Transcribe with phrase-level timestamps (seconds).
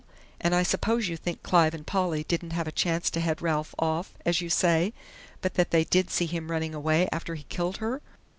[0.39, 3.75] And I suppose you think Clive and Polly didn't have a chance to head Ralph
[3.77, 4.93] off, as you say,
[5.41, 8.01] but that they did see him running away after he killed her?"